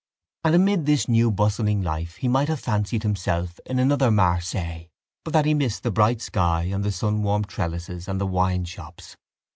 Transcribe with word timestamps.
And 0.43 0.55
amid 0.55 0.87
this 0.87 1.07
new 1.07 1.29
bustling 1.29 1.83
life 1.83 2.15
he 2.15 2.27
might 2.27 2.47
have 2.47 2.59
fancied 2.59 3.03
himself 3.03 3.59
in 3.67 3.77
another 3.77 4.09
Marseilles 4.09 4.87
but 5.23 5.31
that 5.35 5.45
he 5.45 5.53
missed 5.53 5.83
the 5.83 5.91
bright 5.91 6.21
sky 6.23 6.63
and 6.63 6.83
the 6.83 6.91
sun 6.91 7.21
warmed 7.21 7.47
trellises 7.49 8.07
of 8.07 8.17
the 8.17 8.25
wineshops. 8.25 9.15